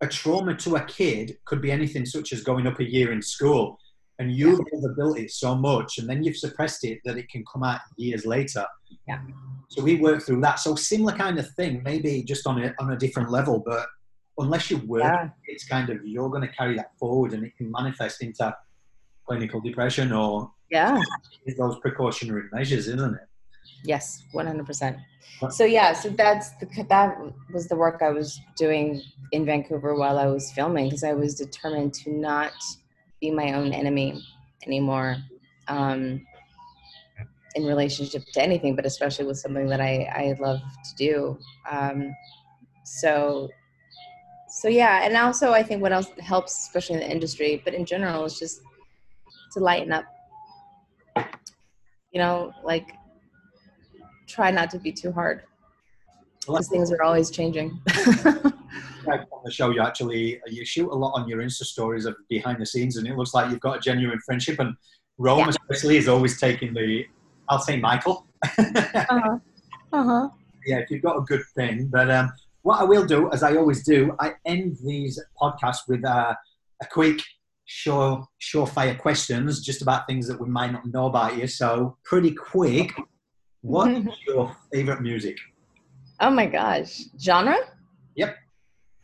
[0.00, 3.22] A trauma to a kid could be anything such as going up a year in
[3.22, 3.78] school.
[4.18, 4.78] And you've yeah.
[4.78, 8.24] overbuilt it so much and then you've suppressed it that it can come out years
[8.24, 8.64] later.
[9.06, 9.20] Yeah.
[9.68, 10.58] So we work through that.
[10.58, 13.86] So similar kind of thing, maybe just on a, on a different level, but
[14.38, 15.28] unless you work, yeah.
[15.46, 18.54] it's kind of you're going to carry that forward, and it can manifest into
[19.26, 21.00] clinical depression or Yeah.
[21.58, 23.28] Those precautionary measures, isn't it?
[23.84, 24.96] Yes, one hundred percent.
[25.50, 27.18] So yeah, so that's the that
[27.52, 29.02] was the work I was doing
[29.32, 32.52] in Vancouver while I was filming because I was determined to not
[33.20, 34.22] be my own enemy
[34.66, 35.16] anymore
[35.68, 36.24] um,
[37.54, 41.38] in relationship to anything, but especially with something that I I love to do.
[41.70, 42.14] Um,
[42.84, 43.48] so
[44.48, 47.84] so yeah, and also I think what else helps, especially in the industry, but in
[47.84, 48.60] general, is just
[49.52, 50.04] to lighten up.
[52.12, 52.88] You know, like
[54.26, 55.42] try not to be too hard
[56.46, 57.80] because things are always changing.
[59.08, 62.60] on the show, you actually you shoot a lot on your Insta stories of behind
[62.60, 64.58] the scenes, and it looks like you've got a genuine friendship.
[64.58, 64.74] And
[65.18, 65.48] Rome, yeah.
[65.50, 67.04] especially, is always taking the
[67.48, 68.26] I'll say Michael.
[68.44, 69.38] uh-huh.
[69.92, 70.28] Uh-huh.
[70.66, 72.32] Yeah, if you've got a good thing, but um,
[72.62, 76.34] what I will do, as I always do, I end these podcasts with uh,
[76.82, 77.20] a quick
[77.66, 81.46] sure surefire questions just about things that we might not know about you.
[81.46, 82.92] So pretty quick.
[83.60, 85.36] What is your favorite music?
[86.20, 87.58] Oh my gosh, genre?
[88.14, 88.36] Yep.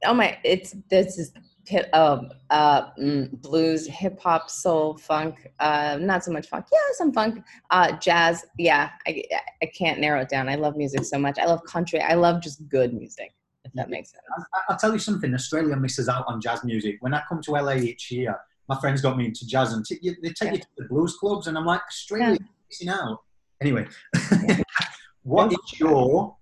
[0.05, 1.33] Oh my, it's this is
[1.67, 5.49] hip, uh, uh, mm, blues, hip hop, soul, funk.
[5.61, 6.67] Uh, not so much funk.
[6.73, 7.45] Yeah, some funk.
[7.71, 8.45] Uh, jazz.
[8.59, 9.23] Yeah, I
[9.63, 10.49] I can't narrow it down.
[10.49, 11.39] I love music so much.
[11.39, 12.01] I love country.
[12.01, 13.33] I love just good music.
[13.65, 14.23] If that makes sense.
[14.69, 15.33] I, will tell you something.
[15.35, 16.97] Australia misses out on jazz music.
[17.01, 18.37] When I come to LA each year,
[18.69, 20.53] my friends got me into jazz, and t- they take yeah.
[20.53, 22.47] you to the blues clubs, and I'm like, Australia yeah.
[22.69, 23.19] missing out.
[23.61, 23.87] Anyway,
[25.23, 26.37] what is your,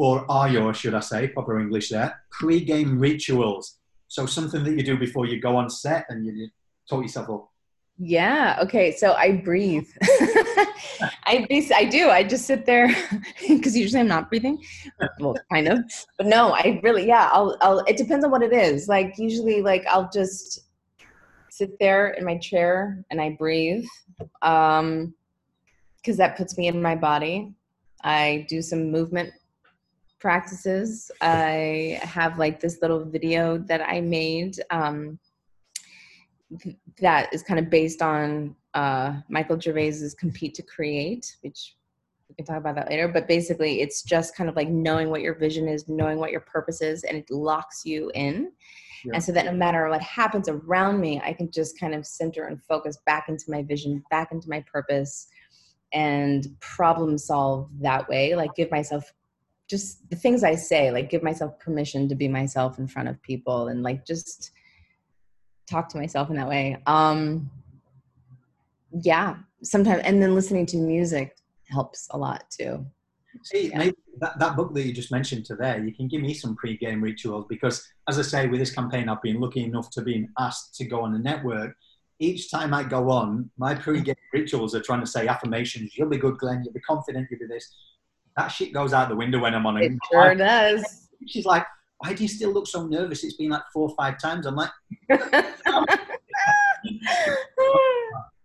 [0.00, 3.80] or are your, should I say, proper English there, pre-game rituals?
[4.08, 6.48] So something that you do before you go on set and you, you
[6.88, 7.50] talk yourself up.
[7.98, 8.58] Yeah.
[8.62, 8.92] Okay.
[8.92, 9.86] So I breathe.
[11.26, 12.08] I I do.
[12.08, 12.88] I just sit there
[13.46, 14.64] because usually I'm not breathing.
[15.18, 15.80] Well, kind of,
[16.16, 16.54] but no.
[16.54, 17.28] I really, yeah.
[17.30, 17.80] I'll, I'll.
[17.80, 18.88] It depends on what it is.
[18.88, 20.60] Like usually, like I'll just
[21.50, 23.84] sit there in my chair and I breathe.
[24.40, 25.12] Um,
[25.98, 27.52] because that puts me in my body.
[28.02, 29.30] I do some movement
[30.20, 31.10] practices.
[31.20, 35.18] I have like this little video that I made um,
[37.00, 41.76] that is kind of based on uh, Michael Gervais's Compete to Create, which
[42.28, 43.08] we can talk about that later.
[43.08, 46.40] But basically, it's just kind of like knowing what your vision is, knowing what your
[46.40, 48.52] purpose is, and it locks you in.
[49.04, 49.12] Yeah.
[49.14, 52.44] And so that no matter what happens around me, I can just kind of center
[52.44, 55.26] and focus back into my vision, back into my purpose,
[55.92, 59.12] and problem solve that way like give myself
[59.70, 63.22] just the things i say like give myself permission to be myself in front of
[63.22, 64.50] people and like just
[65.68, 67.48] talk to myself in that way um
[69.02, 72.84] yeah sometimes and then listening to music helps a lot too
[73.44, 73.78] see yeah.
[73.78, 76.56] maybe that, that book that you just mentioned to there you can give me some
[76.56, 80.26] pre-game rituals because as i say with this campaign i've been lucky enough to be
[80.40, 81.76] asked to go on a network
[82.20, 85.96] each time I go on, my pre-game rituals are trying to say affirmations.
[85.96, 86.62] You'll be good, Glenn.
[86.62, 87.28] You'll be confident.
[87.30, 87.74] You'll be this.
[88.36, 89.92] That shit goes out the window when I'm on it.
[89.92, 91.08] It sure does.
[91.26, 91.66] She's like,
[91.98, 93.24] why do you still look so nervous?
[93.24, 94.46] It's been like four or five times.
[94.46, 94.70] I'm like,
[95.10, 95.48] I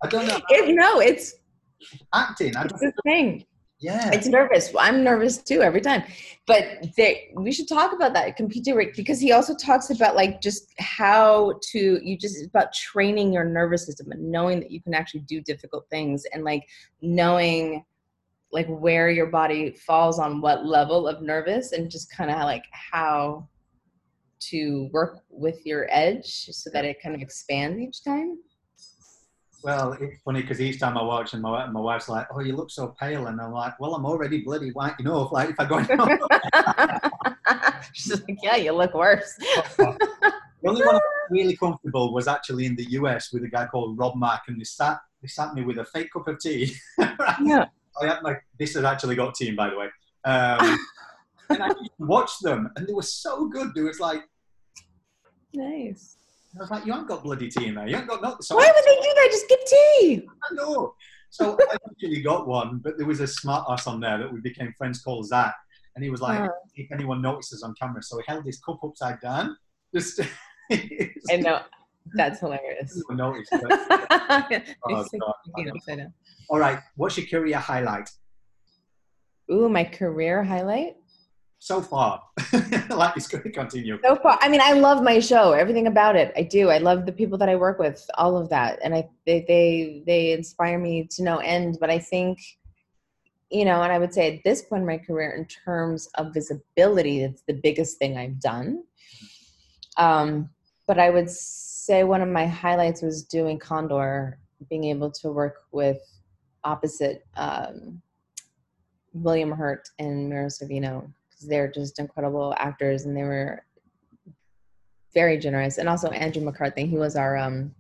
[0.10, 0.40] don't know.
[0.50, 1.36] It, no, it's
[2.14, 2.56] acting.
[2.58, 3.46] I it's the thing.
[3.80, 4.10] Yeah.
[4.12, 4.74] It's nervous.
[4.78, 6.04] I'm nervous too every time.
[6.48, 10.74] But they, we should talk about that computer because he also talks about like just
[10.80, 15.22] how to you just about training your nervous system and knowing that you can actually
[15.22, 16.68] do difficult things and like
[17.02, 17.84] knowing
[18.56, 22.64] like where your body falls on what level of nervous and just kind of like
[22.72, 23.46] how
[24.40, 28.38] to work with your edge so that it kind of expands each time.
[29.62, 32.56] Well, it's funny because each time I watch, and my, my wife's like, "Oh, you
[32.56, 35.24] look so pale," and I'm like, "Well, I'm already bloody white, you know.
[35.24, 35.82] If like if I go,
[37.94, 39.36] she's like, "Yeah, you look worse."
[39.78, 39.98] the
[40.68, 41.00] only one
[41.32, 44.66] really comfortable was actually in the US with a guy called Rob Mack, and they
[44.66, 46.76] sat they sat me with a fake cup of tea.
[47.42, 47.66] yeah,
[48.02, 49.90] I had like this has actually got tea, by the way.
[50.26, 50.78] Um,
[51.50, 53.72] and I watched them, and they were so good.
[53.76, 54.22] They was like,
[55.54, 56.18] nice.
[56.58, 57.88] I was like, you haven't got bloody tea in there.
[57.88, 58.38] You haven't got no.
[58.42, 59.28] So Why would they do that?
[59.32, 60.28] Just give tea.
[60.50, 60.94] I know.
[61.30, 64.40] So I actually got one, but there was a smart ass on there that we
[64.40, 65.54] became friends called Zach.
[65.96, 66.54] And he was like, oh.
[66.76, 68.02] if anyone notices on camera.
[68.04, 69.58] So he held his cup upside down.
[69.94, 70.22] Just
[70.72, 71.62] I know.
[72.14, 73.04] That's hilarious.
[73.08, 73.62] But,
[74.90, 76.12] oh, God,
[76.50, 76.80] All right.
[76.96, 78.10] What's your career highlight?
[79.52, 80.96] Ooh, my career highlight?
[81.66, 82.22] so far.
[82.90, 83.98] like it's going to continue.
[84.04, 86.32] So far, I mean, I love my show, everything about it.
[86.38, 86.70] I do.
[86.70, 90.04] I love the people that I work with, all of that, and I they they,
[90.06, 91.78] they inspire me to no end.
[91.80, 92.40] But I think,
[93.50, 96.36] you know, and I would say at this point in my career, in terms of
[96.36, 98.84] visibility, it's the biggest thing I've done.
[99.98, 100.50] Um,
[100.86, 105.64] but I would say one of my highlights was doing Condor, being able to work
[105.72, 105.98] with
[106.64, 108.02] opposite um,
[109.14, 113.64] William Hurt and Mira Sorvino because they're just incredible actors and they were
[115.14, 115.78] very generous.
[115.78, 117.74] And also Andrew McCarthy, he was our um,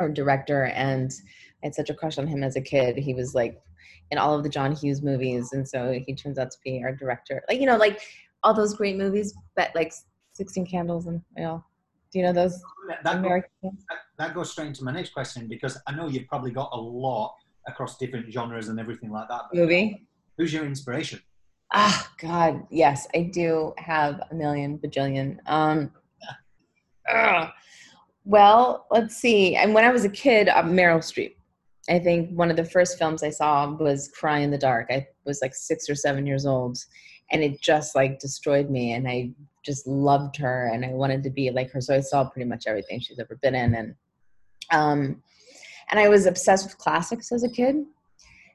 [0.00, 1.12] our director, and
[1.62, 2.96] I had such a crush on him as a kid.
[2.96, 3.62] He was like
[4.10, 6.92] in all of the John Hughes movies, and so he turns out to be our
[6.92, 7.42] director.
[7.48, 8.00] Like you know, like
[8.42, 9.92] all those great movies, but like
[10.32, 11.64] Sixteen Candles and you know,
[12.14, 12.62] do you know those?
[13.02, 16.28] That, American goes, that, that goes straight into my next question because I know you've
[16.28, 17.34] probably got a lot
[17.66, 19.42] across different genres and everything like that.
[19.52, 20.06] Movie.
[20.38, 21.20] Who's your inspiration?
[21.72, 25.38] Ah, oh, God, yes, I do have a million bajillion.
[25.46, 25.90] Um,
[27.12, 27.48] uh,
[28.24, 29.56] well, let's see.
[29.56, 31.34] And when I was a kid, uh, Meryl Streep.
[31.90, 34.86] I think one of the first films I saw was Cry in the Dark.
[34.90, 36.78] I was like six or seven years old,
[37.32, 38.92] and it just like destroyed me.
[38.92, 39.32] And I
[39.64, 41.80] just loved her, and I wanted to be like her.
[41.80, 43.94] So I saw pretty much everything she's ever been in, and
[44.70, 45.22] um,
[45.90, 47.84] and I was obsessed with classics as a kid.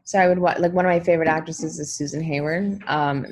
[0.03, 3.26] So I would watch like one of my favorite actresses is Susan Hayward, um,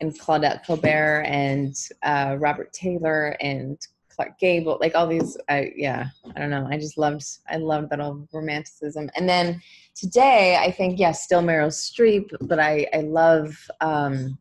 [0.00, 3.78] and Claudette Colbert, and uh, Robert Taylor, and
[4.20, 5.36] Clark Gable, like all these.
[5.48, 6.66] I yeah, I don't know.
[6.70, 7.24] I just loved.
[7.48, 9.10] I loved that old romanticism.
[9.16, 9.62] And then
[9.94, 13.56] today, I think yes, yeah, still Meryl Streep, but I I love.
[13.80, 14.38] Um,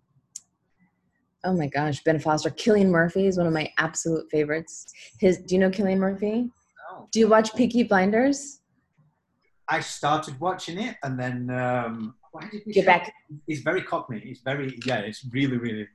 [1.43, 4.91] oh my gosh, Ben Foster, Cillian Murphy is one of my absolute favorites.
[5.19, 6.49] His, do you know Cillian Murphy?
[6.91, 7.07] No.
[7.11, 8.61] Do you watch Peaky Blinders?
[9.67, 13.13] I started watching it, and then um, why did we get back?
[13.45, 14.19] He's very cockney.
[14.19, 14.99] He's very yeah.
[14.99, 15.87] It's really really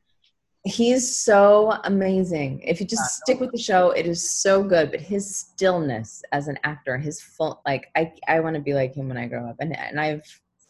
[0.64, 2.60] he's so amazing.
[2.60, 4.90] If you just stick with the show, it is so good.
[4.90, 8.94] But his stillness as an actor, his full like I I want to be like
[8.94, 9.56] him when I grow up.
[9.60, 10.24] And and I've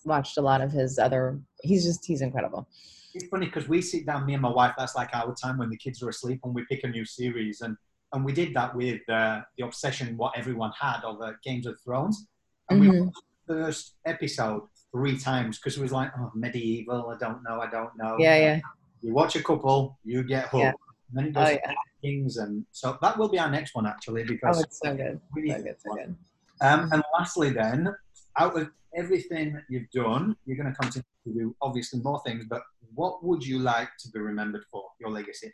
[0.04, 1.38] watched a lot of his other.
[1.62, 2.68] He's just he's incredible.
[3.14, 4.74] It's funny because we sit down, me and my wife.
[4.76, 7.60] That's like our time when the kids are asleep, and we pick a new series,
[7.60, 7.76] and
[8.12, 11.76] and we did that with uh, the obsession what everyone had of uh, Games of
[11.84, 12.26] Thrones,
[12.70, 12.90] and mm-hmm.
[12.90, 14.62] we watched the first episode
[14.92, 17.10] three times because it was like, oh, medieval.
[17.10, 17.60] I don't know.
[17.60, 18.16] I don't know.
[18.18, 18.60] Yeah, yeah
[19.04, 20.62] you watch a couple, you get hooked.
[20.62, 20.72] Yeah.
[21.10, 21.74] And then it goes oh, yeah.
[22.00, 25.20] things, and so that will be our next one actually because oh, it's so good,
[25.34, 26.16] we so good, so good.
[26.62, 27.94] Um, and lastly, then,
[28.38, 32.44] out of everything that you've done, you're going to continue to do obviously more things.
[32.48, 32.62] But
[32.94, 34.84] what would you like to be remembered for?
[35.00, 35.52] Your legacy.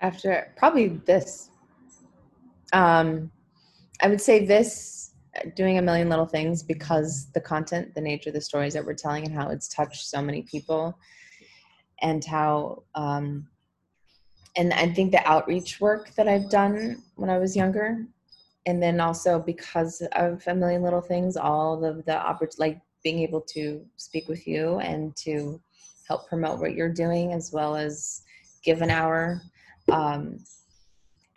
[0.00, 1.50] After probably this,
[2.72, 3.30] um,
[4.00, 5.12] I would say this
[5.54, 8.94] doing a million little things because the content, the nature of the stories that we're
[8.94, 10.98] telling, and how it's touched so many people,
[12.02, 13.46] and how, um,
[14.56, 18.06] and I think the outreach work that I've done when I was younger,
[18.66, 23.20] and then also because of a million little things, all of the opportunity, like being
[23.20, 25.60] able to speak with you and to
[26.06, 28.22] help promote what you're doing, as well as
[28.62, 29.40] give an hour.
[29.90, 30.38] Um,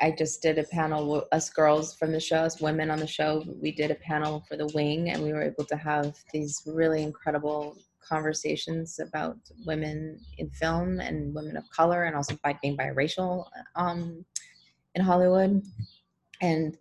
[0.02, 3.44] I just did a panel, us girls from the show, us women on the show,
[3.62, 7.04] we did a panel for the wing, and we were able to have these really
[7.04, 13.46] incredible conversations about women in film and women of color, and also by being biracial
[13.76, 14.26] um,
[14.96, 15.64] in Hollywood.
[16.42, 16.78] And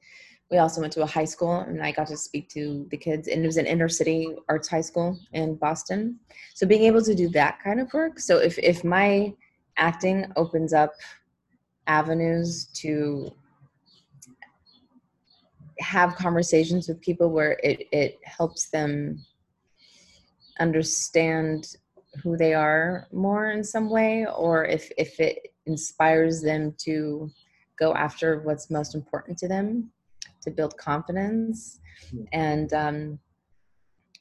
[0.53, 3.27] we also went to a high school, and I got to speak to the kids,
[3.27, 6.21] and it was an inner city arts high school in Boston.
[6.55, 8.21] So being able to do that kind of work.
[8.21, 9.33] So if if my
[9.79, 10.93] acting opens up
[11.87, 13.31] avenues to
[15.81, 19.25] have conversations with people where it, it helps them
[20.61, 21.77] understand
[22.23, 27.31] who they are more in some way or if if it inspires them to
[27.79, 29.91] go after what's most important to them
[30.43, 31.81] to build confidence
[32.33, 33.19] and um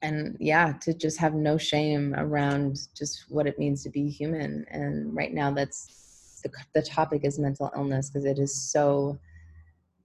[0.02, 4.66] and yeah to just have no shame around just what it means to be human.
[4.70, 9.20] And right now that's the, the topic is mental illness because it is so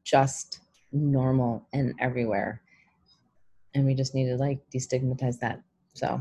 [0.04, 0.60] just
[0.92, 2.60] normal and everywhere.
[3.74, 5.62] And we just need to like destigmatize that
[5.94, 6.20] so.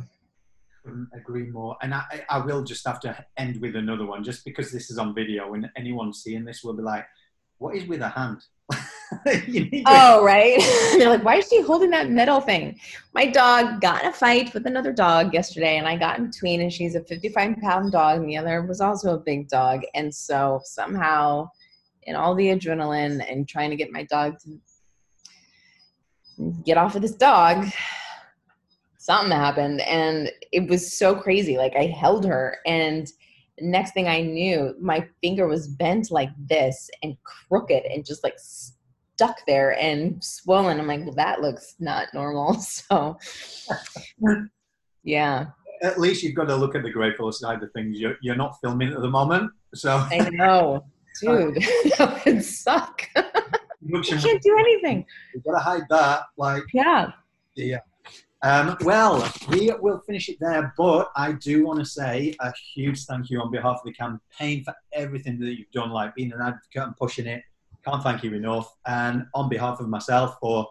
[0.84, 1.78] Couldn't agree more.
[1.82, 4.98] And I, I will just have to end with another one just because this is
[4.98, 7.06] on video and anyone seeing this will be like
[7.58, 8.42] what is with a hand
[9.86, 10.58] oh, right.
[10.98, 12.80] they're like, why is she holding that metal thing?
[13.14, 16.62] My dog got in a fight with another dog yesterday, and I got in between,
[16.62, 19.82] and she's a 55 pound dog, and the other was also a big dog.
[19.94, 21.50] And so somehow,
[22.04, 24.60] in all the adrenaline and trying to get my dog to
[26.66, 27.66] get off of this dog,
[28.98, 29.82] something happened.
[29.82, 31.58] And it was so crazy.
[31.58, 33.08] Like, I held her, and
[33.60, 38.38] next thing I knew, my finger was bent like this and crooked and just like
[39.16, 40.80] stuck there and swollen.
[40.80, 42.58] I'm like, well, that looks not normal.
[42.66, 43.18] So,
[45.04, 45.48] yeah.
[45.82, 48.00] At least you've got to look at the grateful side of things.
[48.00, 49.52] You're, you're not filming at the moment.
[49.74, 50.86] So, I know,
[51.22, 51.56] dude,
[51.98, 53.08] that would suck.
[53.82, 55.06] you can't do anything.
[55.34, 56.24] You've got to hide that.
[56.38, 57.12] Like, yeah.
[57.56, 57.80] Yeah.
[58.42, 63.06] Um, well, we will finish it there, but I do want to say a huge
[63.06, 66.42] thank you on behalf of the campaign for everything that you've done, like being an
[66.42, 67.42] advocate and pushing it.
[67.86, 68.72] Can't thank you enough.
[68.88, 70.68] And on behalf of myself for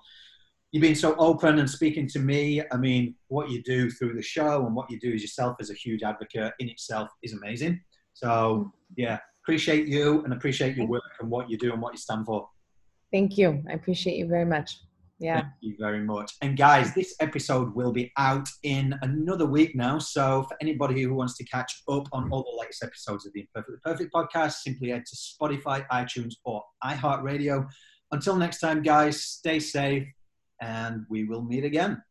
[0.74, 2.60] you being so open and speaking to me.
[2.72, 5.70] I mean, what you do through the show and what you do as yourself as
[5.70, 7.80] a huge advocate in itself is amazing.
[8.12, 11.98] So, yeah, appreciate you and appreciate your work and what you do and what you
[11.98, 12.48] stand for.
[13.12, 13.62] Thank you.
[13.70, 14.80] I appreciate you very much.
[15.18, 15.40] Yeah.
[15.40, 16.32] Thank you very much.
[16.42, 19.98] And guys, this episode will be out in another week now.
[19.98, 23.40] So for anybody who wants to catch up on all the latest episodes of the
[23.40, 27.66] Imperfectly Perfect podcast, simply head to Spotify, iTunes, or iHeartRadio.
[28.10, 30.06] Until next time, guys, stay safe
[30.60, 32.02] and we will meet again.